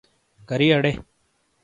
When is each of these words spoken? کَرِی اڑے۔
کَرِی 0.49 0.67
اڑے۔ 0.75 0.91